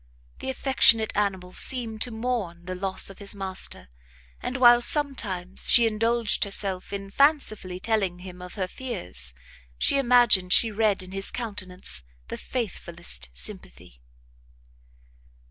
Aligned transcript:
The 0.39 0.49
affectionate 0.49 1.15
animal 1.15 1.53
seemed 1.53 2.01
to 2.01 2.09
mourn 2.09 2.65
the 2.65 2.73
loss 2.73 3.11
of 3.11 3.19
his 3.19 3.35
master, 3.35 3.87
and 4.41 4.57
while 4.57 4.81
sometimes 4.81 5.69
she 5.69 5.85
indulged 5.85 6.43
herself 6.43 6.91
in 6.91 7.11
fancifully 7.11 7.79
telling 7.79 8.17
him 8.17 8.39
her 8.39 8.67
fears, 8.67 9.35
she 9.77 9.99
imagined 9.99 10.53
she 10.53 10.71
read 10.71 11.03
in 11.03 11.11
his 11.11 11.29
countenance 11.29 12.01
the 12.29 12.37
faithfullest 12.37 13.29
sympathy. 13.35 14.01